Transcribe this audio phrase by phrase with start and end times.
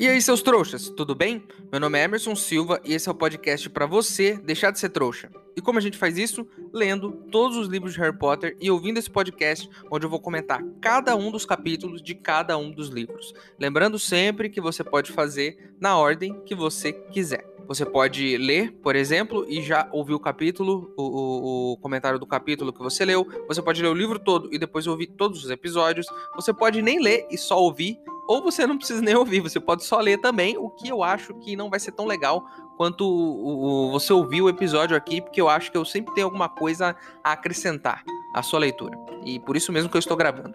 [0.00, 1.44] E aí, seus trouxas, tudo bem?
[1.70, 4.88] Meu nome é Emerson Silva e esse é o podcast para você deixar de ser
[4.88, 5.28] trouxa.
[5.54, 6.48] E como a gente faz isso?
[6.72, 10.64] Lendo todos os livros de Harry Potter e ouvindo esse podcast, onde eu vou comentar
[10.80, 13.34] cada um dos capítulos de cada um dos livros.
[13.58, 17.44] Lembrando sempre que você pode fazer na ordem que você quiser.
[17.68, 22.26] Você pode ler, por exemplo, e já ouvir o capítulo, o, o, o, comentário do
[22.26, 23.28] capítulo que você leu.
[23.46, 26.06] Você pode ler o livro todo e depois ouvir todos os episódios.
[26.34, 27.98] Você pode nem ler e só ouvir
[28.30, 31.34] ou você não precisa nem ouvir, você pode só ler também, o que eu acho
[31.34, 35.40] que não vai ser tão legal quanto o, o, você ouvir o episódio aqui, porque
[35.40, 36.94] eu acho que eu sempre tenho alguma coisa
[37.24, 38.96] a acrescentar à sua leitura.
[39.24, 40.54] E por isso mesmo que eu estou gravando.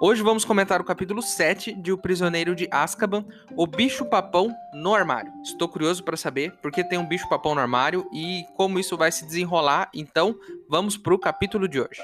[0.00, 4.94] Hoje vamos comentar o capítulo 7 de O Prisioneiro de Azkaban, O Bicho Papão no
[4.94, 5.30] Armário.
[5.44, 8.96] Estou curioso para saber por que tem um bicho papão no armário e como isso
[8.96, 10.34] vai se desenrolar, então
[10.70, 12.00] vamos para o capítulo de hoje.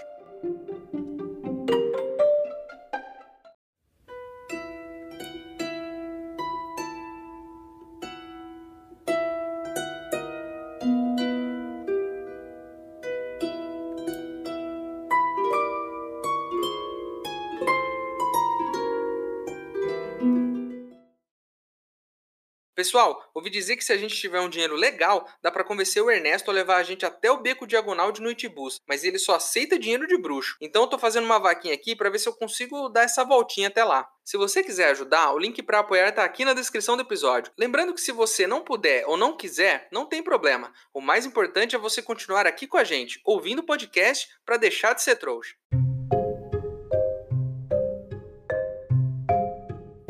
[22.87, 26.09] Pessoal, ouvi dizer que se a gente tiver um dinheiro legal, dá para convencer o
[26.09, 29.77] Ernesto a levar a gente até o beco diagonal de Noitebus, mas ele só aceita
[29.77, 30.57] dinheiro de bruxo.
[30.61, 33.67] Então eu tô fazendo uma vaquinha aqui para ver se eu consigo dar essa voltinha
[33.67, 34.09] até lá.
[34.25, 37.53] Se você quiser ajudar, o link para apoiar tá aqui na descrição do episódio.
[37.59, 40.73] Lembrando que se você não puder ou não quiser, não tem problema.
[40.95, 44.95] O mais importante é você continuar aqui com a gente, ouvindo o podcast para deixar
[44.95, 45.57] de ser trouxa.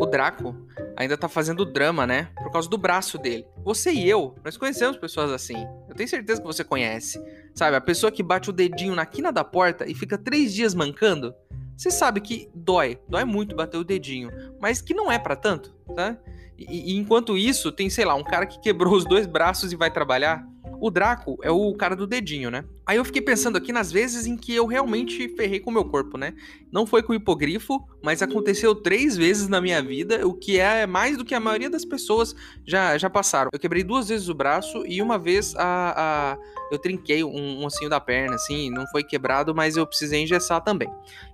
[0.07, 0.55] O Draco
[0.97, 2.29] ainda tá fazendo drama, né?
[2.37, 3.45] Por causa do braço dele.
[3.65, 5.67] Você e eu, nós conhecemos pessoas assim.
[5.89, 7.21] Eu tenho certeza que você conhece.
[7.53, 10.75] Sabe, a pessoa que bate o dedinho na quina da porta e fica três dias
[10.75, 11.35] mancando.
[11.77, 15.75] Você sabe que dói, dói muito bater o dedinho, mas que não é para tanto,
[15.95, 16.17] tá?
[16.57, 19.77] E, e enquanto isso, tem, sei lá, um cara que quebrou os dois braços e
[19.77, 20.47] vai trabalhar.
[20.81, 22.65] O Draco é o cara do dedinho, né?
[22.87, 25.85] Aí eu fiquei pensando aqui nas vezes em que eu realmente ferrei com o meu
[25.85, 26.35] corpo, né?
[26.71, 30.87] Não foi com o hipogrifo, mas aconteceu três vezes na minha vida, o que é
[30.87, 32.35] mais do que a maioria das pessoas
[32.67, 33.51] já, já passaram.
[33.53, 36.39] Eu quebrei duas vezes o braço e uma vez a, a
[36.71, 40.63] eu trinquei um, um ossinho da perna, assim, não foi quebrado, mas eu precisei engessar
[40.63, 40.89] também.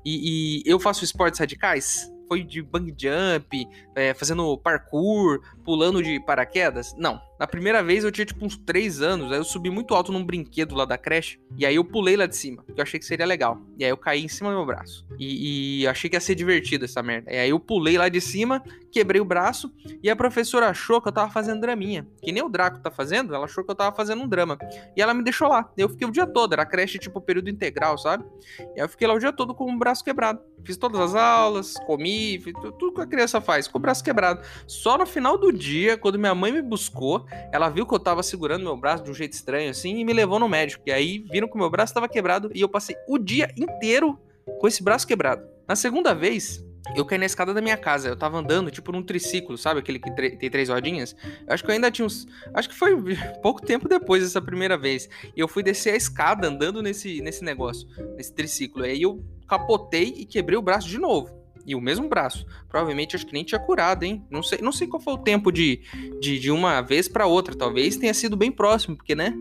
[0.05, 6.19] E, e eu faço esportes radicais, foi de bang jump, é, fazendo parkour, pulando de
[6.21, 6.95] paraquedas?
[6.97, 7.21] Não.
[7.43, 10.25] Na primeira vez eu tinha tipo uns 3 anos, aí eu subi muito alto num
[10.25, 13.05] brinquedo lá da creche, e aí eu pulei lá de cima, porque eu achei que
[13.05, 13.61] seria legal.
[13.77, 15.05] E aí eu caí em cima do meu braço.
[15.19, 17.33] E, e achei que ia ser divertido essa merda.
[17.33, 21.09] E aí eu pulei lá de cima, quebrei o braço, e a professora achou que
[21.09, 22.07] eu tava fazendo draminha.
[22.23, 24.57] Que nem o Draco tá fazendo, ela achou que eu tava fazendo um drama.
[24.97, 25.69] E ela me deixou lá.
[25.77, 28.25] Eu fiquei o dia todo, era creche tipo período integral, sabe?
[28.61, 30.41] E aí eu fiquei lá o dia todo com o braço quebrado.
[30.65, 32.39] Fiz todas as aulas, comi,
[32.79, 34.47] tudo que a criança faz, com o braço quebrado.
[34.69, 38.23] Só no final do dia, quando minha mãe me buscou, ela viu que eu tava
[38.23, 40.83] segurando meu braço de um jeito estranho assim e me levou no médico.
[40.87, 44.19] E aí viram que meu braço estava quebrado e eu passei o dia inteiro
[44.61, 45.47] com esse braço quebrado.
[45.67, 46.65] Na segunda vez,
[46.97, 48.09] eu caí na escada da minha casa.
[48.09, 49.81] Eu tava andando, tipo, num triciclo, sabe?
[49.81, 51.15] Aquele que tem três rodinhas.
[51.47, 52.27] Eu acho que eu ainda tinha uns.
[52.53, 52.93] Acho que foi
[53.43, 55.09] pouco tempo depois dessa primeira vez.
[55.37, 58.83] E eu fui descer a escada andando nesse, nesse negócio, nesse triciclo.
[58.83, 61.42] Aí eu capotei e quebrei o braço de novo.
[61.67, 62.47] E o mesmo braço.
[62.69, 64.25] Provavelmente acho que nem tinha curado, hein?
[64.31, 65.81] Não sei, não sei qual foi o tempo de,
[66.21, 67.55] de, de uma vez para outra.
[67.55, 69.37] Talvez tenha sido bem próximo, porque, né?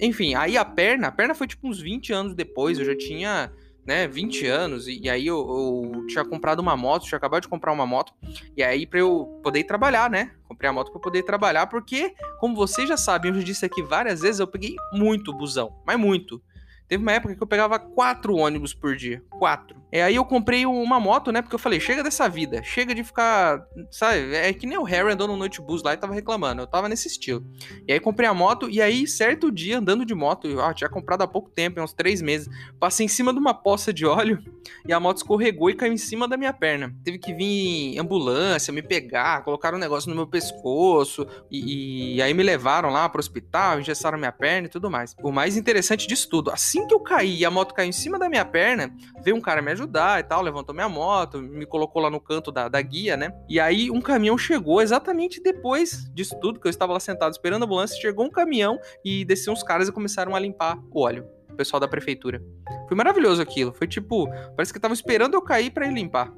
[0.00, 2.78] Enfim, aí a perna, a perna foi tipo uns 20 anos depois.
[2.78, 3.52] Eu já tinha,
[3.84, 4.88] né, 20 anos.
[4.88, 8.14] E, e aí eu, eu, tinha comprado uma moto, tinha acabado de comprar uma moto.
[8.56, 10.32] E aí pra eu poder trabalhar, né?
[10.48, 13.82] Comprei a moto para poder trabalhar, porque, como vocês já sabem, eu já disse aqui
[13.82, 15.74] várias vezes, eu peguei muito busão.
[15.86, 16.42] Mas muito.
[16.90, 19.22] Teve uma época que eu pegava quatro ônibus por dia.
[19.40, 19.80] Quatro.
[19.92, 21.42] É, aí eu comprei uma moto, né?
[21.42, 23.66] Porque eu falei, chega dessa vida, chega de ficar.
[23.90, 24.34] Sabe?
[24.34, 26.62] É que nem o Harry andou no Noite Bus lá e tava reclamando.
[26.62, 27.44] Eu tava nesse estilo.
[27.88, 30.88] E aí comprei a moto, e aí, certo dia, andando de moto, eu ah, tinha
[30.88, 32.48] comprado há pouco tempo, uns três meses.
[32.78, 34.38] Passei em cima de uma poça de óleo
[34.86, 36.94] e a moto escorregou e caiu em cima da minha perna.
[37.02, 42.32] Teve que vir ambulância, me pegar, colocaram um negócio no meu pescoço, e, e aí
[42.32, 45.16] me levaram lá pro hospital, engessaram minha perna e tudo mais.
[45.22, 48.18] O mais interessante disso tudo, assim que eu caí e a moto caiu em cima
[48.18, 48.94] da minha perna,
[49.24, 52.20] veio um cara me ajudar ajudar e tal, levantou minha moto, me colocou lá no
[52.20, 53.32] canto da, da guia, né?
[53.48, 57.62] E aí um caminhão chegou exatamente depois disso tudo, que eu estava lá sentado esperando
[57.62, 61.26] a ambulância, chegou um caminhão e desceu uns caras e começaram a limpar o óleo.
[61.50, 62.42] O pessoal da prefeitura.
[62.88, 63.72] Foi maravilhoso aquilo.
[63.72, 66.32] Foi tipo, parece que estavam esperando eu cair para ir limpar.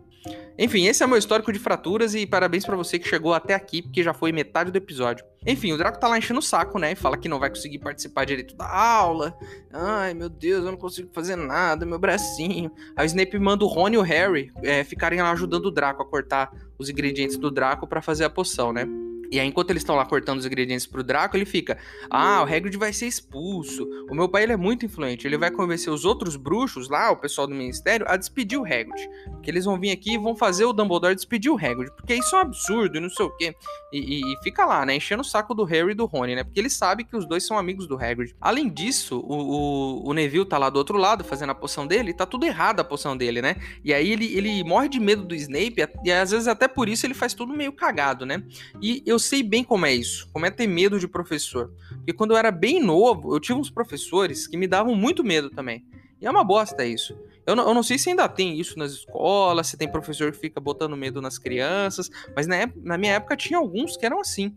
[0.58, 3.54] Enfim, esse é o meu histórico de fraturas e parabéns para você que chegou até
[3.54, 5.24] aqui, porque já foi metade do episódio.
[5.46, 6.92] Enfim, o Draco tá lá enchendo o saco, né?
[6.92, 9.36] E fala que não vai conseguir participar direito da aula.
[9.72, 12.70] Ai, meu Deus, eu não consigo fazer nada, meu bracinho.
[12.94, 16.02] Aí o Snape manda o Rony e o Harry é, ficarem lá ajudando o Draco
[16.02, 18.86] a cortar os ingredientes do Draco para fazer a poção, né?
[19.32, 21.79] E aí, enquanto eles estão lá cortando os ingredientes pro Draco, ele fica:
[22.11, 23.88] Ah, o Hagrid vai ser expulso.
[24.11, 25.26] O meu pai ele é muito influente.
[25.26, 29.08] Ele vai convencer os outros bruxos lá, o pessoal do ministério, a despedir o Hagrid.
[29.31, 31.90] Porque eles vão vir aqui e vão fazer o Dumbledore despedir o Hagrid.
[31.96, 33.56] Porque isso é um absurdo e não sei o quê.
[33.90, 34.96] E, e, e, fica lá, né?
[34.96, 36.44] Enchendo o saco do Harry e do Rony, né?
[36.44, 38.35] Porque ele sabe que os dois são amigos do Hagrid.
[38.38, 42.11] Além disso, o, o, o Neville tá lá do outro lado fazendo a poção dele.
[42.11, 43.56] E tá tudo errado a poção dele, né?
[43.82, 45.88] E aí ele, ele morre de medo do Snape.
[46.05, 48.43] E às vezes até por isso ele faz tudo meio cagado, né?
[48.82, 51.72] E eu sei bem como é isso, como é ter medo de professor.
[51.96, 55.48] Porque quando eu era bem novo, eu tive uns professores que me davam muito medo
[55.48, 55.82] também.
[56.20, 57.16] E é uma bosta isso.
[57.44, 60.38] Eu não, eu não sei se ainda tem isso nas escolas, se tem professor que
[60.38, 64.54] fica botando medo nas crianças, mas na, na minha época tinha alguns que eram assim.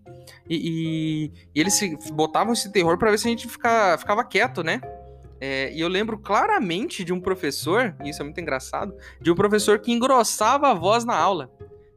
[0.47, 1.79] E, e, e eles
[2.11, 4.81] botavam esse terror para ver se a gente fica, ficava quieto, né?
[5.41, 9.35] É, e eu lembro claramente de um professor, e isso é muito engraçado, de um
[9.35, 11.51] professor que engrossava a voz na aula.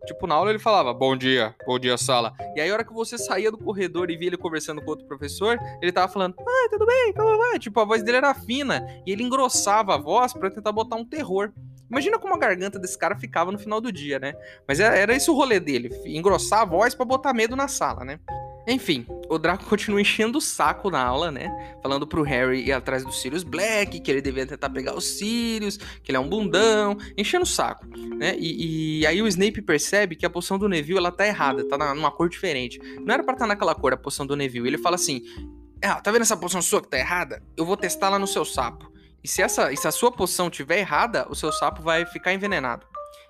[0.09, 2.33] Tipo, na aula ele falava, bom dia, bom dia, sala.
[2.57, 5.07] E aí, a hora que você saía do corredor e via ele conversando com outro
[5.07, 7.59] professor, ele tava falando, ah, tudo bem, como vai?
[7.59, 8.87] Tipo, a voz dele era fina.
[9.07, 11.53] E ele engrossava a voz para tentar botar um terror.
[11.91, 14.33] Imagina como a garganta desse cara ficava no final do dia, né?
[14.67, 18.03] Mas era, era esse o rolê dele, engrossar a voz para botar medo na sala,
[18.03, 18.19] né?
[18.69, 21.49] Enfim, o Draco continua enchendo o saco na aula, né?
[21.83, 25.79] Falando pro Harry ir atrás do Sirius Black, que ele devia tentar pegar os Sirius,
[25.79, 28.37] que ele é um bundão, enchendo o saco, né?
[28.39, 31.95] E, e, aí o Snape percebe que a poção do Neville, ela tá errada, tá
[31.95, 32.79] numa cor diferente.
[33.01, 34.69] Não era pra estar tá naquela cor a poção do Neville.
[34.69, 35.23] Ele fala assim,
[35.83, 37.43] ah, tá vendo essa poção sua que tá errada?
[37.57, 38.93] Eu vou testar lá no seu sapo.
[39.25, 42.35] E se, essa, e se a sua poção tiver errada, o seu sapo vai ficar
[42.35, 42.87] envenenado.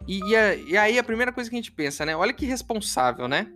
[0.07, 2.17] E, e, a, e aí a primeira coisa que a gente pensa, né?
[2.17, 3.47] Olha que responsável, né?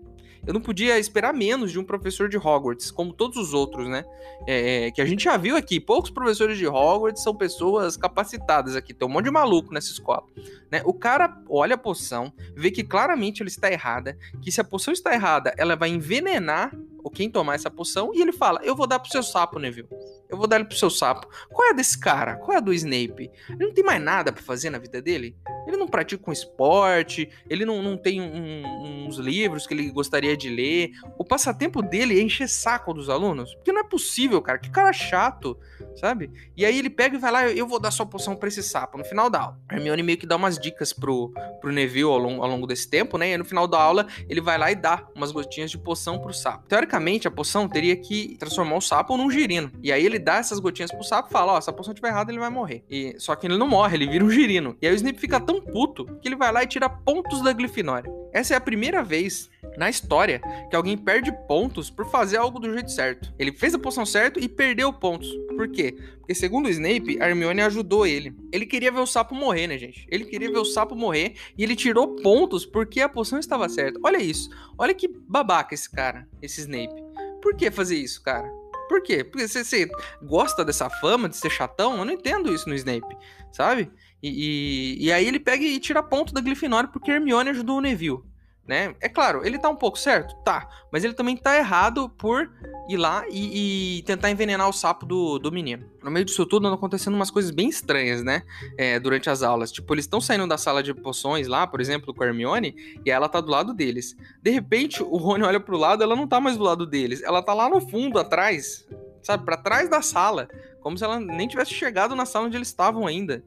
[0.46, 4.04] Eu não podia esperar menos de um professor de Hogwarts, como todos os outros, né?
[4.46, 5.78] É, que a gente já viu aqui.
[5.78, 8.92] Poucos professores de Hogwarts são pessoas capacitadas aqui.
[8.92, 10.24] Tem um monte de maluco nessa escola.
[10.70, 10.82] Né?
[10.84, 14.92] O cara olha a poção, vê que claramente ela está errada, que se a poção
[14.92, 18.86] está errada, ela vai envenenar ou quem tomar essa poção, e ele fala: Eu vou
[18.86, 19.88] dar pro seu sapo, Neville.
[20.28, 21.28] Eu vou dar ele pro seu sapo.
[21.50, 22.36] Qual é desse cara?
[22.36, 23.30] Qual é do Snape?
[23.50, 25.36] Ele não tem mais nada para fazer na vida dele?
[25.66, 30.36] Ele não pratica um esporte, ele não, não tem um, uns livros que ele gostaria
[30.36, 30.90] de ler.
[31.18, 33.54] O passatempo dele é encher saco dos alunos.
[33.54, 34.58] Porque não é possível, cara.
[34.58, 35.58] Que cara chato,
[35.96, 36.30] sabe?
[36.56, 38.96] E aí ele pega e vai lá, eu vou dar sua poção pra esse sapo
[38.96, 39.60] no final da aula.
[39.68, 42.88] A Hermione meio que dá umas dicas pro, pro Neville ao longo, ao longo desse
[42.88, 43.32] tempo, né?
[43.32, 46.32] E no final da aula ele vai lá e dá umas gotinhas de poção pro
[46.32, 46.66] sapo.
[46.68, 49.70] Teoricamente, a poção teria que transformar o sapo num girino.
[49.82, 51.92] E aí ele dá essas gotinhas pro sapo e fala: Ó, oh, se a poção
[51.92, 52.84] estiver errada, ele vai morrer.
[52.90, 54.76] E, só que ele não morre, ele vira um girino.
[54.80, 57.52] E aí o Snape fica tão puto que ele vai lá e tira pontos da
[57.52, 58.10] Grifinória.
[58.32, 62.72] Essa é a primeira vez na história que alguém perde pontos por fazer algo do
[62.72, 63.32] jeito certo.
[63.38, 65.28] Ele fez a poção certo e perdeu pontos.
[65.56, 65.96] Por quê?
[66.18, 68.34] Porque segundo o Snape, a Hermione ajudou ele.
[68.52, 70.06] Ele queria ver o sapo morrer, né, gente?
[70.10, 73.98] Ele queria ver o sapo morrer e ele tirou pontos porque a poção estava certa.
[74.04, 74.50] Olha isso.
[74.76, 77.02] Olha que babaca esse cara, esse Snape.
[77.40, 78.48] Por que fazer isso, cara?
[78.88, 79.24] Por quê?
[79.24, 79.88] Porque você, você
[80.22, 81.96] gosta dessa fama de ser chatão?
[81.96, 83.16] Eu não entendo isso no Snape,
[83.50, 83.90] sabe?
[84.22, 87.80] E, e, e, aí ele pega e tira ponto da Grifinória porque Hermione ajudou o
[87.80, 88.22] Neville,
[88.66, 88.94] né?
[89.00, 90.34] É claro, ele tá um pouco certo?
[90.44, 90.68] Tá.
[90.92, 92.50] Mas ele também tá errado por
[92.88, 95.84] ir lá e, e tentar envenenar o sapo do, do menino.
[96.02, 98.42] No meio disso tudo, andam acontecendo umas coisas bem estranhas, né?
[98.78, 99.72] É, durante as aulas.
[99.72, 102.74] Tipo, eles estão saindo da sala de poções lá, por exemplo, com a Hermione,
[103.04, 104.16] e ela tá do lado deles.
[104.40, 107.22] De repente, o Rony olha pro lado, ela não tá mais do lado deles.
[107.22, 108.86] Ela tá lá no fundo, atrás,
[109.22, 109.44] sabe?
[109.44, 110.48] para trás da sala.
[110.80, 113.44] Como se ela nem tivesse chegado na sala onde eles estavam ainda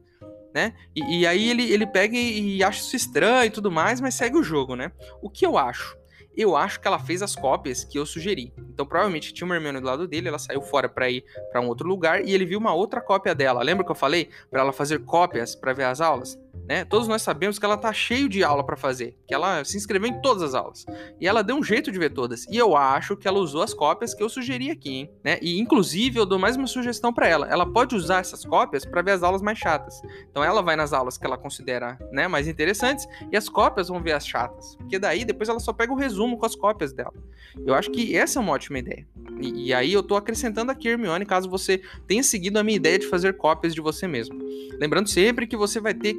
[0.56, 0.72] né?
[0.94, 4.14] E, e aí ele, ele pega e, e acha isso estranho e tudo mais, mas
[4.14, 4.90] segue o jogo, né?
[5.20, 5.94] O que eu acho?
[6.34, 8.54] Eu acho que ela fez as cópias que eu sugeri.
[8.72, 11.22] Então, provavelmente tinha uma Hermione do lado dele, ela saiu fora para ir
[11.52, 13.62] para um outro lugar e ele viu uma outra cópia dela.
[13.62, 16.38] Lembra que eu falei para ela fazer cópias para ver as aulas?
[16.68, 16.84] Né?
[16.84, 20.08] Todos nós sabemos que ela tá cheio de aula para fazer, que ela se inscreveu
[20.08, 20.84] em todas as aulas.
[21.20, 22.46] E ela deu um jeito de ver todas.
[22.50, 25.10] E eu acho que ela usou as cópias que eu sugeri aqui, hein?
[25.24, 25.38] né?
[25.40, 27.48] E inclusive eu dou mais uma sugestão para ela.
[27.48, 30.00] Ela pode usar essas cópias para ver as aulas mais chatas.
[30.30, 34.02] Então ela vai nas aulas que ela considera, né, mais interessantes e as cópias vão
[34.02, 34.76] ver as chatas.
[34.76, 37.14] Porque daí depois ela só pega o resumo com as cópias dela.
[37.64, 39.06] Eu acho que essa é uma ótima ideia.
[39.40, 42.98] E, e aí eu tô acrescentando aqui, Hermione, caso você tenha seguido a minha ideia
[42.98, 44.38] de fazer cópias de você mesmo.
[44.78, 46.14] Lembrando sempre que você vai ter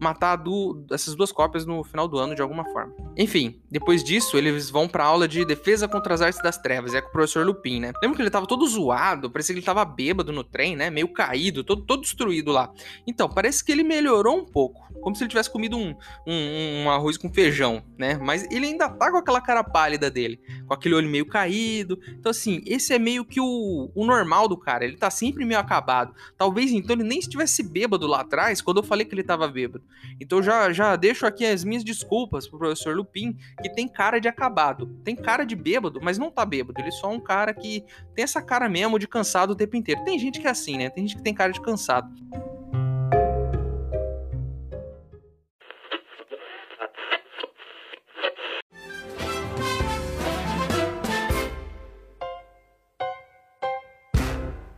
[0.00, 2.94] matar do, essas duas cópias no final do ano de alguma forma.
[3.16, 7.00] Enfim, depois disso, eles vão pra aula de defesa contra as artes das trevas, é
[7.00, 7.92] com o professor Lupin, né?
[8.02, 10.90] Lembra que ele tava todo zoado, parecia que ele tava bêbado no trem, né?
[10.90, 12.70] Meio caído, todo, todo destruído lá.
[13.06, 14.85] Então, parece que ele melhorou um pouco.
[15.00, 15.94] Como se ele tivesse comido um,
[16.26, 18.18] um, um, arroz com feijão, né?
[18.20, 21.98] Mas ele ainda tá com aquela cara pálida dele, com aquele olho meio caído.
[22.08, 25.60] Então, assim, esse é meio que o, o normal do cara, ele tá sempre meio
[25.60, 26.14] acabado.
[26.36, 29.84] Talvez então ele nem estivesse bêbado lá atrás, quando eu falei que ele tava bêbado.
[30.20, 34.28] Então, já, já deixo aqui as minhas desculpas pro professor Lupin, que tem cara de
[34.28, 34.86] acabado.
[35.04, 36.80] Tem cara de bêbado, mas não tá bêbado.
[36.80, 37.84] Ele é só um cara que
[38.14, 40.04] tem essa cara mesmo de cansado o tempo inteiro.
[40.04, 40.90] Tem gente que é assim, né?
[40.90, 42.08] Tem gente que tem cara de cansado.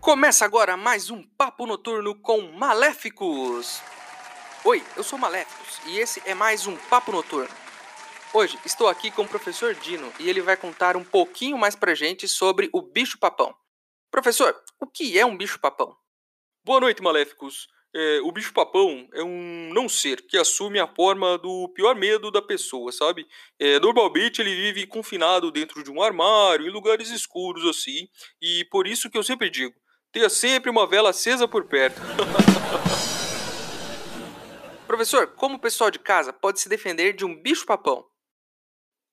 [0.08, 3.82] Começa agora mais um Papo Noturno com Maléficos!
[4.64, 7.54] Oi, eu sou Maléficos e esse é mais um Papo Noturno.
[8.32, 11.94] Hoje estou aqui com o professor Dino e ele vai contar um pouquinho mais pra
[11.94, 13.54] gente sobre o bicho-papão.
[14.10, 15.94] Professor, o que é um bicho-papão?
[16.64, 17.68] Boa noite, Maléficos.
[17.94, 22.40] É, o bicho-papão é um não ser que assume a forma do pior medo da
[22.40, 23.26] pessoa, sabe?
[23.58, 28.08] É, normalmente ele vive confinado dentro de um armário, em lugares escuros assim,
[28.40, 29.74] e por isso que eu sempre digo:
[30.10, 32.00] Tenha sempre uma vela acesa por perto.
[34.86, 38.06] Professor, como o pessoal de casa pode se defender de um bicho-papão?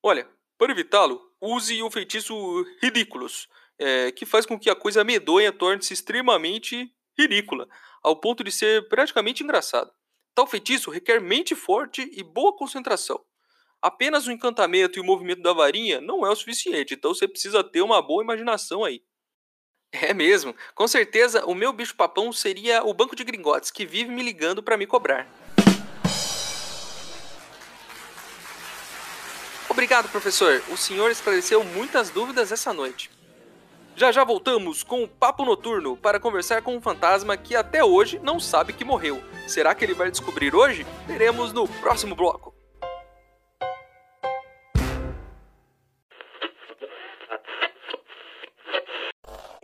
[0.02, 2.34] Olha, para evitá-lo, use o feitiço
[2.82, 7.68] Ridículos, é, que faz com que a coisa medonha torne-se extremamente ridícula,
[8.02, 9.92] ao ponto de ser praticamente engraçado.
[10.34, 13.22] Tal feitiço requer mente forte e boa concentração.
[13.82, 17.64] Apenas o encantamento e o movimento da varinha não é o suficiente, então você precisa
[17.64, 19.04] ter uma boa imaginação aí.
[20.02, 20.56] É mesmo.
[20.74, 24.78] Com certeza, o meu bicho-papão seria o banco de gringotes que vive me ligando para
[24.78, 25.28] me cobrar.
[29.70, 30.62] Obrigado, professor.
[30.70, 33.12] O senhor esclareceu muitas dúvidas essa noite.
[33.96, 38.20] Já já voltamos com o Papo Noturno para conversar com um fantasma que até hoje
[38.24, 39.22] não sabe que morreu.
[39.48, 40.86] Será que ele vai descobrir hoje?
[41.08, 42.55] Veremos no próximo bloco.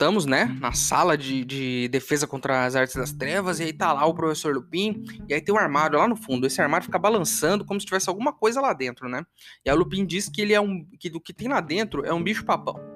[0.00, 3.92] Estamos, né, na sala de, de, defesa contra as artes das trevas, e aí tá
[3.92, 6.46] lá o professor Lupin, e aí tem um armário lá no fundo.
[6.46, 9.22] Esse armário fica balançando como se tivesse alguma coisa lá dentro, né?
[9.62, 10.86] E aí o Lupin diz que ele é um.
[10.98, 12.89] que do que tem lá dentro é um bicho-papão.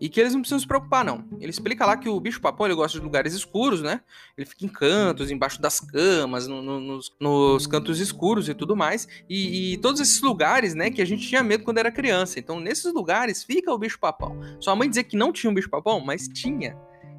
[0.00, 1.24] E que eles não precisam se preocupar, não.
[1.40, 4.00] Ele explica lá que o bicho-papão ele gosta de lugares escuros, né?
[4.36, 8.76] Ele fica em cantos, embaixo das camas, no, no, nos, nos, cantos escuros e tudo
[8.76, 9.08] mais.
[9.28, 12.38] E, e, todos esses lugares, né, que a gente tinha medo quando era criança.
[12.38, 14.38] Então, nesses lugares fica o bicho-papão.
[14.60, 16.76] Sua mãe dizia que não tinha um bicho-papão, mas tinha.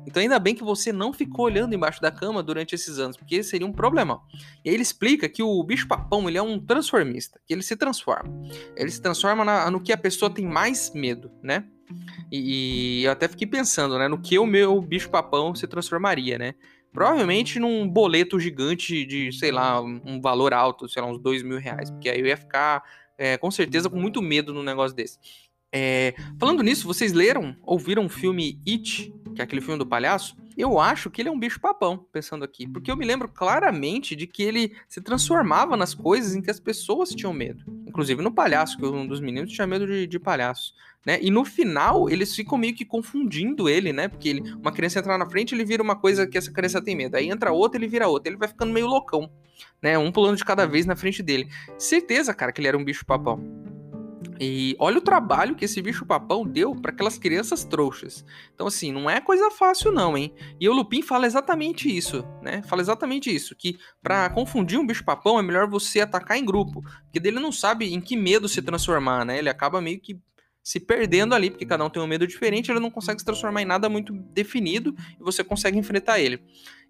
[0.09, 3.43] Então ainda bem que você não ficou olhando embaixo da cama durante esses anos, porque
[3.43, 4.21] seria um problema.
[4.63, 8.29] E aí ele explica que o bicho-papão ele é um transformista, que ele se transforma.
[8.75, 11.65] Ele se transforma na, no que a pessoa tem mais medo, né?
[12.31, 16.53] E, e eu até fiquei pensando, né, no que o meu bicho-papão se transformaria, né?
[16.91, 21.59] Provavelmente num boleto gigante de, sei lá, um valor alto, sei lá, uns dois mil
[21.59, 21.91] reais.
[21.91, 22.83] Porque aí eu ia ficar,
[23.17, 25.19] é, com certeza, com muito medo num negócio desse.
[25.71, 30.35] É, falando nisso, vocês leram, ouviram o filme It, que é aquele filme do palhaço?
[30.59, 32.67] Eu acho que ele é um bicho-papão, pensando aqui.
[32.67, 36.59] Porque eu me lembro claramente de que ele se transformava nas coisas em que as
[36.59, 37.63] pessoas tinham medo.
[37.87, 40.73] Inclusive no palhaço, que um dos meninos tinha medo de, de palhaço.
[41.05, 41.17] Né?
[41.21, 44.09] E no final, eles ficam meio que confundindo ele, né?
[44.09, 46.93] Porque ele, uma criança entra na frente, ele vira uma coisa que essa criança tem
[46.93, 47.15] medo.
[47.15, 48.29] Aí entra outra, ele vira outra.
[48.29, 49.31] Ele vai ficando meio loucão,
[49.81, 49.97] né?
[49.97, 51.47] Um pulando de cada vez na frente dele.
[51.77, 53.41] Certeza, cara, que ele era um bicho-papão.
[54.39, 58.25] E olha o trabalho que esse bicho-papão deu para aquelas crianças trouxas.
[58.53, 60.33] Então, assim, não é coisa fácil, não, hein?
[60.59, 62.61] E o Lupin fala exatamente isso, né?
[62.63, 66.81] Fala exatamente isso: que para confundir um bicho-papão é melhor você atacar em grupo.
[67.03, 69.37] Porque dele não sabe em que medo se transformar, né?
[69.37, 70.17] Ele acaba meio que
[70.69, 73.63] se perdendo ali, porque cada um tem um medo diferente, ele não consegue se transformar
[73.63, 76.39] em nada muito definido e você consegue enfrentar ele.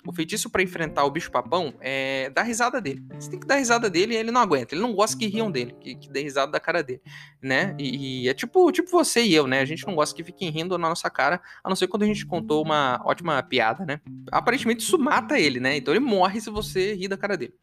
[0.06, 3.02] O feitiço para enfrentar o bicho-papão é dar risada dele.
[3.18, 4.76] Você tem que dar risada dele e ele não aguenta.
[4.76, 7.02] Ele não gosta que riam dele, que, que dê risada da cara dele,
[7.42, 7.74] né?
[7.80, 9.62] E, e, é tipo, tipo você e eu, né?
[9.62, 12.06] A gente não gosta que fiquem rindo na nossa cara, a não ser quando a
[12.06, 14.02] gente contou uma ótima piada, né?
[14.30, 15.78] Aparentemente isso mata ele, né?
[15.78, 17.54] Então ele morre se você rir da cara dele.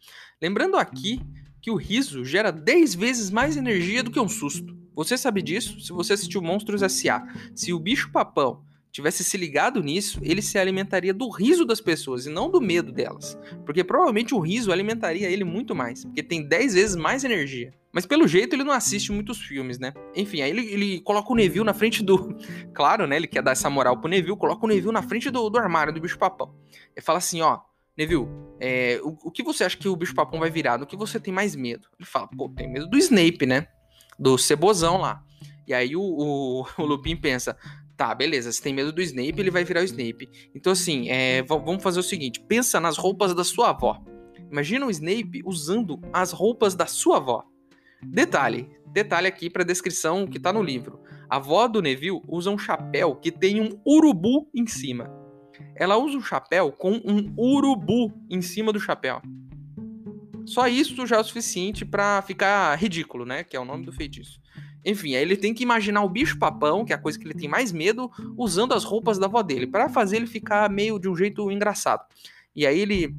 [0.41, 1.21] Lembrando aqui
[1.61, 4.75] que o riso gera 10 vezes mais energia do que um susto.
[4.97, 7.23] Você sabe disso se você assistiu Monstros S.A.
[7.55, 12.31] Se o bicho-papão tivesse se ligado nisso, ele se alimentaria do riso das pessoas e
[12.31, 13.38] não do medo delas.
[13.67, 17.75] Porque provavelmente o riso alimentaria ele muito mais, porque tem 10 vezes mais energia.
[17.93, 19.93] Mas pelo jeito ele não assiste muitos filmes, né?
[20.15, 22.35] Enfim, aí ele, ele coloca o Neville na frente do.
[22.73, 23.17] Claro, né?
[23.17, 25.93] Ele quer dar essa moral pro Neville, coloca o Neville na frente do, do armário
[25.93, 26.55] do bicho papão.
[26.95, 27.61] Ele fala assim: ó,
[27.97, 28.29] Neville,
[28.61, 30.76] é, o, o, que você acha que o bicho papão vai virar?
[30.76, 31.88] Do que você tem mais medo?
[31.99, 33.67] Ele fala, pô, tem medo do Snape, né?
[34.19, 35.23] Do cebozão lá.
[35.67, 37.57] E aí o, o, o Lupin pensa,
[37.97, 40.29] tá, beleza, se tem medo do Snape, ele vai virar o Snape.
[40.55, 44.03] Então, assim, é, vamos fazer o seguinte: pensa nas roupas da sua avó.
[44.51, 47.45] Imagina o Snape usando as roupas da sua avó.
[48.03, 51.01] Detalhe, detalhe aqui para a descrição que tá no livro.
[51.29, 55.11] A avó do Neville usa um chapéu que tem um urubu em cima.
[55.75, 59.21] Ela usa um chapéu com um urubu em cima do chapéu.
[60.47, 63.45] Só isso já é o suficiente para ficar ridículo, né?
[63.45, 64.41] Que é o nome do feitiço.
[64.85, 67.35] Enfim, aí ele tem que imaginar o bicho papão, que é a coisa que ele
[67.35, 71.09] tem mais medo, usando as roupas da avó dele, para fazer ele ficar meio de
[71.09, 72.05] um jeito engraçado.
[72.55, 73.12] E aí ele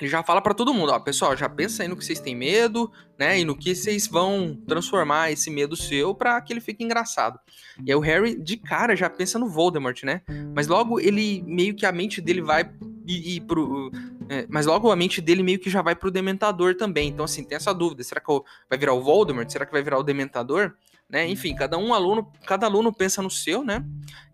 [0.00, 2.34] ele já fala para todo mundo, ó, pessoal, já pensa aí no que vocês têm
[2.34, 6.84] medo, né, e no que vocês vão transformar esse medo seu para que ele fique
[6.84, 7.38] engraçado.
[7.84, 10.22] E aí o Harry de cara já pensa no Voldemort, né?
[10.54, 12.70] Mas logo ele meio que a mente dele vai
[13.08, 13.90] e, e pro,
[14.28, 17.08] é, mas logo a mente dele meio que já vai pro Dementador também.
[17.08, 18.28] Então assim, tem essa dúvida, será que
[18.68, 19.50] vai virar o Voldemort?
[19.50, 20.74] Será que vai virar o Dementador?
[21.08, 21.26] Né?
[21.26, 23.82] Enfim, cada um aluno, cada aluno pensa no seu, né?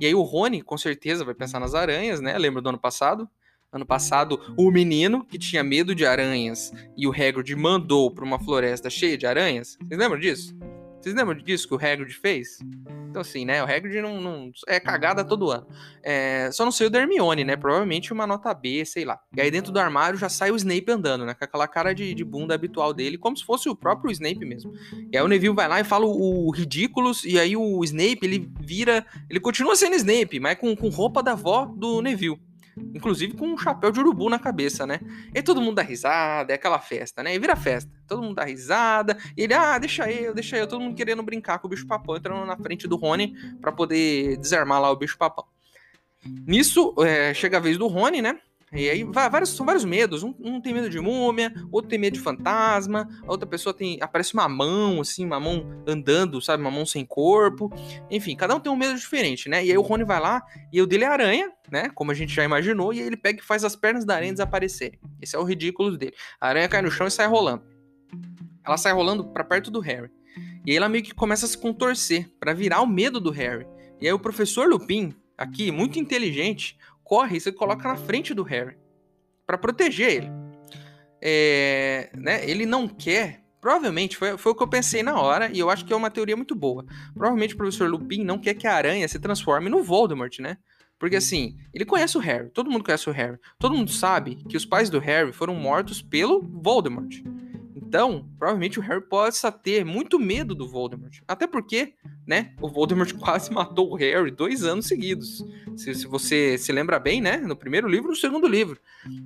[0.00, 2.37] E aí o Rony, com certeza, vai pensar nas aranhas, né?
[2.37, 3.28] Lembra do ano passado?
[3.71, 8.38] Ano passado, o menino que tinha medo de aranhas e o Hagrid mandou para uma
[8.38, 9.76] floresta cheia de aranhas.
[9.81, 10.57] Vocês lembram disso?
[11.04, 12.61] Vocês lembram disso que o Hagrid fez?
[13.11, 13.62] Então, assim, né?
[13.62, 15.66] O Hagrid não, não é cagada todo ano.
[16.02, 17.56] É, só não sei o da Hermione, né?
[17.56, 19.20] Provavelmente uma nota B, sei lá.
[19.37, 21.34] E aí dentro do armário já sai o Snape andando, né?
[21.34, 24.73] Com aquela cara de, de bunda habitual dele, como se fosse o próprio Snape mesmo.
[25.12, 28.20] E aí o Neville vai lá e fala o, o ridículos, e aí o Snape,
[28.23, 29.04] ele vira...
[29.28, 32.40] Ele continua sendo Snape, mas com, com roupa da avó do Neville.
[32.76, 35.00] Inclusive com um chapéu de urubu na cabeça, né?
[35.35, 37.35] E todo mundo dá risada, é aquela festa, né?
[37.35, 37.90] E vira festa.
[38.07, 39.16] Todo mundo dá risada.
[39.37, 40.66] E ele, ah, deixa eu, deixa eu.
[40.66, 44.37] Todo mundo querendo brincar com o bicho papão, entrando na frente do Rony para poder
[44.38, 45.47] desarmar lá o bicho papão.
[46.47, 48.38] Nisso, é, chega a vez do Rony, né?
[48.75, 50.23] E aí vários, são vários medos.
[50.23, 53.99] Um, um, tem medo de múmia, outro tem medo de fantasma, a outra pessoa tem.
[54.00, 56.62] Aparece uma mão, assim, uma mão andando, sabe?
[56.62, 57.73] Uma mão sem corpo.
[58.11, 59.64] Enfim, cada um tem um medo diferente, né?
[59.64, 61.88] E aí o Rony vai lá e o dele é aranha, né?
[61.95, 64.33] Como a gente já imaginou, e aí ele pega e faz as pernas da aranha
[64.33, 64.99] desaparecerem.
[65.23, 66.14] Esse é o ridículo dele.
[66.40, 67.62] A aranha cai no chão e sai rolando.
[68.66, 70.10] Ela sai rolando para perto do Harry.
[70.67, 73.67] E aí ela meio que começa a se contorcer para virar o medo do Harry.
[74.00, 78.43] E aí o professor Lupin, aqui, muito inteligente, corre e você coloca na frente do
[78.43, 78.76] Harry
[79.47, 80.30] para proteger ele.
[81.21, 83.43] É, né, ele não quer.
[83.60, 86.10] Provavelmente, foi, foi o que eu pensei na hora, e eu acho que é uma
[86.10, 86.84] teoria muito boa.
[87.14, 90.58] Provavelmente o professor Lupin não quer que a aranha se transforme no Voldemort, né?
[90.99, 93.38] Porque assim, ele conhece o Harry, todo mundo conhece o Harry.
[93.58, 97.23] Todo mundo sabe que os pais do Harry foram mortos pelo Voldemort.
[97.95, 101.21] Então, provavelmente o Harry possa ter muito medo do Voldemort.
[101.28, 101.95] Até porque,
[102.26, 105.45] né, o Voldemort quase matou o Harry dois anos seguidos.
[105.76, 108.80] Se, se você se lembra bem, né, no primeiro livro e no segundo livro.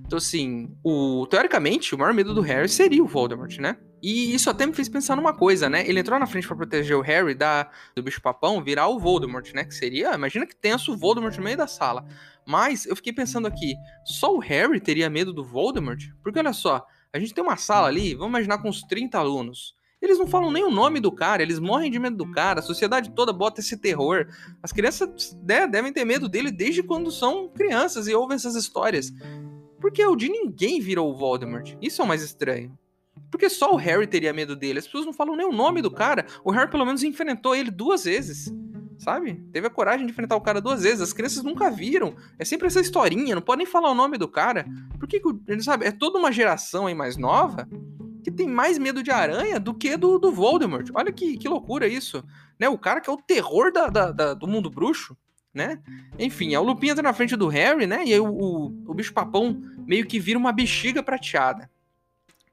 [0.04, 3.78] Então, assim, o, teoricamente, o maior medo do Harry seria o Voldemort, né?
[4.02, 5.88] E isso até me fez pensar numa coisa, né?
[5.88, 9.50] Ele entrou na frente para proteger o Harry da, do bicho papão virar o Voldemort,
[9.54, 9.64] né?
[9.64, 12.04] Que seria, imagina que tenso o Voldemort no meio da sala.
[12.46, 16.02] Mas eu fiquei pensando aqui, só o Harry teria medo do Voldemort?
[16.22, 19.76] Porque olha só, a gente tem uma sala ali, vamos imaginar com uns 30 alunos.
[20.00, 22.62] Eles não falam nem o nome do cara, eles morrem de medo do cara, a
[22.62, 24.28] sociedade toda bota esse terror.
[24.62, 29.12] As crianças né, devem ter medo dele desde quando são crianças e ouvem essas histórias.
[29.80, 31.76] Porque o de ninguém virou o Voldemort.
[31.82, 32.78] Isso é o mais estranho.
[33.30, 34.78] Porque só o Harry teria medo dele.
[34.78, 36.26] As pessoas não falam nem o nome do cara.
[36.44, 38.52] O Harry pelo menos enfrentou ele duas vezes
[38.98, 39.34] sabe?
[39.52, 41.00] Teve a coragem de enfrentar o cara duas vezes.
[41.00, 42.16] As crianças nunca viram.
[42.38, 44.66] É sempre essa historinha, não podem falar o nome do cara.
[44.98, 45.86] Por que, ele sabe?
[45.86, 47.68] É toda uma geração aí mais nova
[48.22, 50.90] que tem mais medo de aranha do que do, do Voldemort.
[50.92, 52.22] Olha que, que loucura isso.
[52.58, 52.68] Né?
[52.68, 55.16] O cara que é o terror da, da, da do mundo bruxo.
[55.54, 55.80] Né?
[56.18, 58.04] Enfim, a Lupin entra na frente do Harry, né?
[58.04, 61.70] E aí o, o, o bicho papão meio que vira uma bexiga prateada.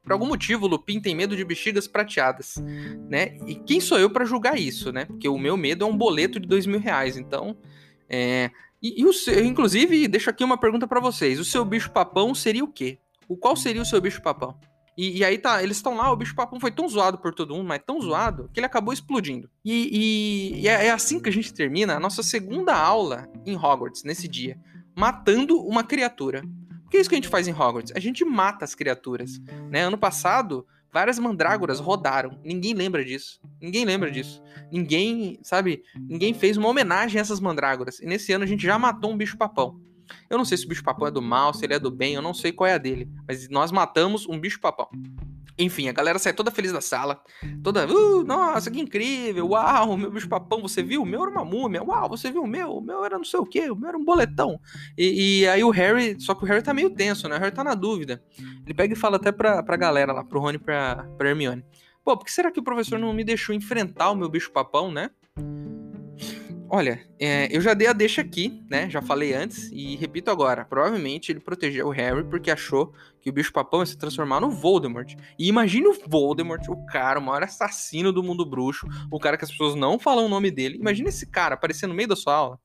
[0.05, 2.63] Por algum motivo, o Lupin tem medo de bexigas prateadas,
[3.09, 3.37] né?
[3.47, 5.05] E quem sou eu para julgar isso, né?
[5.05, 7.17] Porque o meu medo é um boleto de dois mil reais.
[7.17, 7.57] Então,
[8.07, 8.51] é...
[8.81, 11.39] E, e o seu, inclusive, deixo aqui uma pergunta para vocês.
[11.39, 12.99] O seu bicho papão seria o quê?
[13.27, 14.55] O qual seria o seu bicho papão?
[14.97, 17.53] E, e, aí tá, eles estão lá, o bicho papão foi tão zoado por todo
[17.53, 19.49] mundo, mas tão zoado, que ele acabou explodindo.
[19.63, 23.55] E, e, e é, é, assim que a gente termina a nossa segunda aula em
[23.57, 24.57] Hogwarts, nesse dia.
[24.95, 26.43] Matando uma criatura.
[26.95, 27.91] Porque é isso que a gente faz em Hogwarts.
[27.93, 29.41] A gente mata as criaturas.
[29.69, 29.81] Né?
[29.81, 32.39] Ano passado, Várias mandrágoras rodaram.
[32.41, 33.41] Ninguém lembra disso.
[33.62, 34.41] Ninguém lembra disso.
[34.71, 35.84] Ninguém, sabe?
[35.93, 37.99] Ninguém fez uma homenagem a essas mandrágoras.
[37.99, 39.77] E nesse ano a gente já matou um bicho-papão.
[40.29, 42.21] Eu não sei se o bicho-papão é do mal, se ele é do bem, eu
[42.21, 43.10] não sei qual é a dele.
[43.27, 44.88] Mas nós matamos um bicho-papão.
[45.57, 47.21] Enfim, a galera sai toda feliz da sala.
[47.63, 51.01] Toda, uh, nossa, que incrível, uau, meu bicho papão, você viu?
[51.01, 52.77] O meu era uma múmia, uau, você viu o meu?
[52.77, 54.59] O meu era não sei o que, o meu era um boletão.
[54.97, 57.37] E, e, aí o Harry, só que o Harry tá meio tenso, né?
[57.37, 58.21] O Harry tá na dúvida.
[58.65, 61.63] Ele pega e fala até pra, pra galera lá, pro Rony e pra, pra Hermione.
[62.03, 64.91] Pô, por que será que o professor não me deixou enfrentar o meu bicho papão,
[64.91, 65.09] né?
[66.67, 68.89] Olha, é, eu já dei a deixa aqui, né?
[68.89, 70.65] Já falei antes e repito agora.
[70.65, 75.13] Provavelmente ele protegeu o Harry porque achou que o bicho-papão ia se transformar no Voldemort.
[75.38, 79.45] E imagine o Voldemort, o cara, o maior assassino do mundo bruxo, o cara que
[79.45, 80.78] as pessoas não falam o nome dele.
[80.78, 82.60] Imagine esse cara aparecendo no meio da sua aula.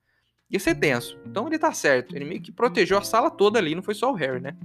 [0.50, 1.18] Ia ser tenso.
[1.26, 2.16] Então ele tá certo.
[2.16, 4.56] Ele meio que protegeu a sala toda ali, não foi só o Harry, né?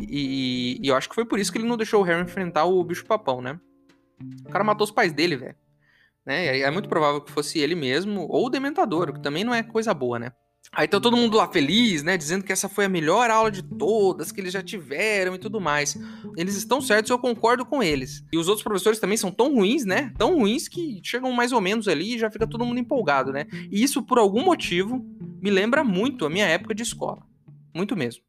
[0.00, 2.64] E, e eu acho que foi por isso que ele não deixou o Harry enfrentar
[2.64, 3.60] o bicho-papão, né?
[4.44, 5.56] O cara matou os pais dele, velho.
[6.24, 6.60] Né?
[6.60, 9.92] É muito provável que fosse ele mesmo, ou o Dementador, que também não é coisa
[9.92, 10.32] boa, né?
[10.74, 12.16] Aí tá todo mundo lá feliz, né?
[12.16, 15.60] Dizendo que essa foi a melhor aula de todas, que eles já tiveram e tudo
[15.60, 15.98] mais.
[16.36, 18.24] Eles estão certos, eu concordo com eles.
[18.32, 20.14] E os outros professores também são tão ruins, né?
[20.16, 23.46] Tão ruins que chegam mais ou menos ali e já fica todo mundo empolgado, né?
[23.70, 25.04] E isso, por algum motivo,
[25.42, 27.20] me lembra muito a minha época de escola.
[27.74, 28.22] Muito mesmo.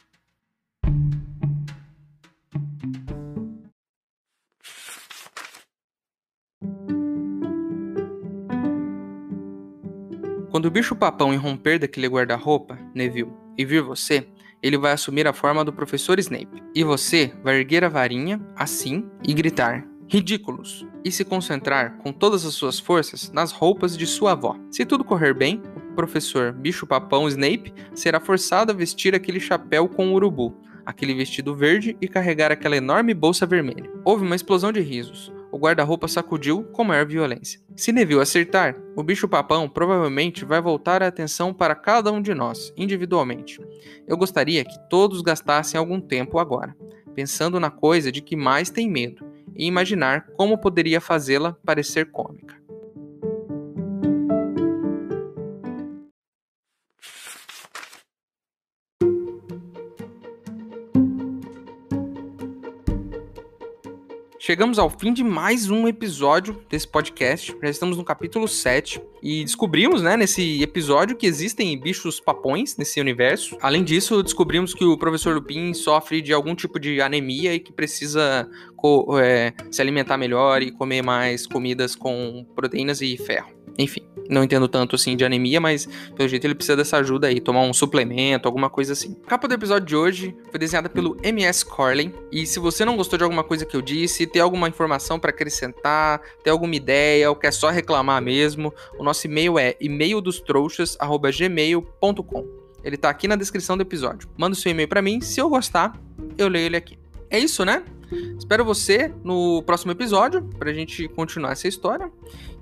[10.53, 14.27] Quando o bicho-papão irromper daquele guarda-roupa, Neville, e vir você,
[14.61, 16.61] ele vai assumir a forma do professor Snape.
[16.75, 20.85] E você vai erguer a varinha, assim, e gritar: Ridículos!
[21.03, 24.55] E se concentrar com todas as suas forças nas roupas de sua avó.
[24.69, 30.13] Se tudo correr bem, o professor bicho-papão Snape será forçado a vestir aquele chapéu com
[30.13, 33.89] urubu, aquele vestido verde e carregar aquela enorme bolsa vermelha.
[34.05, 37.59] Houve uma explosão de risos o guarda-roupa sacudiu com maior violência.
[37.75, 42.73] Se Neville acertar, o bicho-papão provavelmente vai voltar a atenção para cada um de nós,
[42.75, 43.61] individualmente.
[44.07, 46.75] Eu gostaria que todos gastassem algum tempo agora,
[47.13, 49.23] pensando na coisa de que mais tem medo,
[49.55, 52.62] e imaginar como poderia fazê-la parecer cômica.
[64.45, 67.55] Chegamos ao fim de mais um episódio desse podcast.
[67.63, 72.99] Já estamos no capítulo 7 e descobrimos, né, nesse episódio que existem bichos papões nesse
[72.99, 73.57] universo.
[73.61, 77.71] Além disso, descobrimos que o professor Lupin sofre de algum tipo de anemia e que
[77.71, 78.45] precisa
[79.17, 83.62] é, se alimentar melhor e comer mais comidas com proteínas e ferro.
[83.77, 87.39] Enfim, não entendo tanto assim de anemia, mas pelo jeito ele precisa dessa ajuda aí,
[87.39, 89.17] tomar um suplemento, alguma coisa assim.
[89.25, 92.13] A capa do episódio de hoje foi desenhada pelo MS Corley.
[92.31, 95.31] E se você não gostou de alguma coisa que eu disse, tem alguma informação para
[95.31, 102.63] acrescentar, tem alguma ideia, ou quer só reclamar mesmo, o nosso e-mail é e-maildostrouxas@gmail.com.
[102.83, 104.29] Ele tá aqui na descrição do episódio.
[104.37, 105.99] Manda o seu e-mail para mim, se eu gostar,
[106.37, 106.99] eu leio ele aqui.
[107.29, 107.83] É isso, né?
[108.37, 112.11] Espero você no próximo episódio pra gente continuar essa história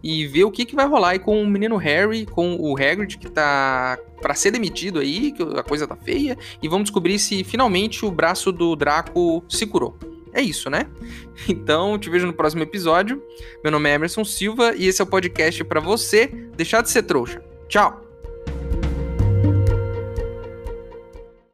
[0.03, 3.17] e ver o que, que vai rolar aí com o menino Harry, com o Hagrid
[3.17, 7.43] que tá para ser demitido aí, que a coisa tá feia, e vamos descobrir se
[7.43, 9.97] finalmente o braço do Draco se curou.
[10.33, 10.87] É isso, né?
[11.49, 13.21] Então, te vejo no próximo episódio.
[13.63, 17.01] Meu nome é Emerson Silva e esse é o podcast para você deixar de ser
[17.01, 17.43] trouxa.
[17.67, 18.10] Tchau.